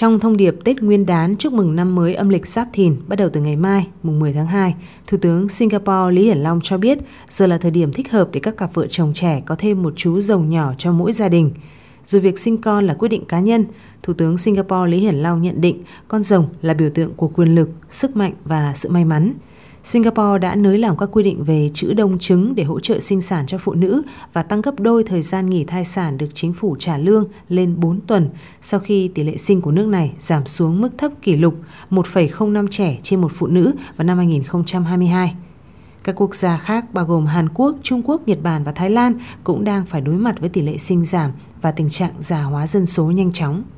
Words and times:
Trong 0.00 0.20
thông 0.20 0.36
điệp 0.36 0.54
Tết 0.64 0.82
Nguyên 0.82 1.06
đán 1.06 1.36
chúc 1.36 1.52
mừng 1.52 1.76
năm 1.76 1.94
mới 1.94 2.14
âm 2.14 2.28
lịch 2.28 2.46
Giáp 2.46 2.68
Thìn 2.72 2.96
bắt 3.06 3.16
đầu 3.16 3.28
từ 3.32 3.40
ngày 3.40 3.56
mai, 3.56 3.86
mùng 4.02 4.18
10 4.18 4.32
tháng 4.32 4.46
2, 4.46 4.74
Thủ 5.06 5.18
tướng 5.20 5.48
Singapore 5.48 6.10
Lý 6.12 6.24
Hiển 6.24 6.38
Long 6.38 6.60
cho 6.62 6.78
biết 6.78 6.98
giờ 7.28 7.46
là 7.46 7.58
thời 7.58 7.70
điểm 7.70 7.92
thích 7.92 8.12
hợp 8.12 8.28
để 8.32 8.40
các 8.40 8.56
cặp 8.56 8.74
vợ 8.74 8.86
chồng 8.86 9.12
trẻ 9.14 9.42
có 9.46 9.56
thêm 9.58 9.82
một 9.82 9.92
chú 9.96 10.20
rồng 10.20 10.50
nhỏ 10.50 10.72
cho 10.78 10.92
mỗi 10.92 11.12
gia 11.12 11.28
đình. 11.28 11.50
Dù 12.04 12.20
việc 12.20 12.38
sinh 12.38 12.58
con 12.58 12.84
là 12.84 12.94
quyết 12.94 13.08
định 13.08 13.24
cá 13.24 13.40
nhân, 13.40 13.64
Thủ 14.02 14.12
tướng 14.12 14.38
Singapore 14.38 14.90
Lý 14.90 14.98
Hiển 14.98 15.14
Long 15.14 15.42
nhận 15.42 15.60
định 15.60 15.82
con 16.08 16.22
rồng 16.22 16.48
là 16.62 16.74
biểu 16.74 16.90
tượng 16.90 17.14
của 17.14 17.28
quyền 17.28 17.54
lực, 17.54 17.70
sức 17.90 18.16
mạnh 18.16 18.32
và 18.44 18.72
sự 18.76 18.88
may 18.88 19.04
mắn. 19.04 19.32
Singapore 19.84 20.38
đã 20.38 20.54
nới 20.54 20.78
lỏng 20.78 20.96
các 20.96 21.08
quy 21.12 21.22
định 21.22 21.44
về 21.44 21.70
chữ 21.74 21.94
đông 21.94 22.18
trứng 22.18 22.54
để 22.54 22.64
hỗ 22.64 22.80
trợ 22.80 23.00
sinh 23.00 23.20
sản 23.20 23.46
cho 23.46 23.58
phụ 23.58 23.74
nữ 23.74 24.02
và 24.32 24.42
tăng 24.42 24.60
gấp 24.60 24.80
đôi 24.80 25.04
thời 25.04 25.22
gian 25.22 25.50
nghỉ 25.50 25.64
thai 25.64 25.84
sản 25.84 26.18
được 26.18 26.28
chính 26.34 26.52
phủ 26.52 26.76
trả 26.78 26.96
lương 26.98 27.24
lên 27.48 27.74
4 27.80 28.00
tuần 28.00 28.28
sau 28.60 28.80
khi 28.80 29.08
tỷ 29.08 29.22
lệ 29.22 29.36
sinh 29.36 29.60
của 29.60 29.70
nước 29.70 29.86
này 29.86 30.12
giảm 30.18 30.46
xuống 30.46 30.80
mức 30.80 30.88
thấp 30.98 31.12
kỷ 31.22 31.36
lục 31.36 31.54
1,05 31.90 32.66
trẻ 32.70 32.98
trên 33.02 33.20
một 33.20 33.32
phụ 33.34 33.46
nữ 33.46 33.72
vào 33.96 34.04
năm 34.04 34.16
2022. 34.16 35.34
Các 36.04 36.20
quốc 36.20 36.34
gia 36.34 36.58
khác 36.58 36.84
bao 36.92 37.04
gồm 37.04 37.26
Hàn 37.26 37.48
Quốc, 37.48 37.76
Trung 37.82 38.02
Quốc, 38.04 38.28
Nhật 38.28 38.38
Bản 38.42 38.64
và 38.64 38.72
Thái 38.72 38.90
Lan 38.90 39.12
cũng 39.44 39.64
đang 39.64 39.86
phải 39.86 40.00
đối 40.00 40.14
mặt 40.14 40.40
với 40.40 40.48
tỷ 40.48 40.62
lệ 40.62 40.78
sinh 40.78 41.04
giảm 41.04 41.30
và 41.62 41.70
tình 41.70 41.90
trạng 41.90 42.12
già 42.20 42.42
hóa 42.42 42.66
dân 42.66 42.86
số 42.86 43.04
nhanh 43.04 43.32
chóng. 43.32 43.62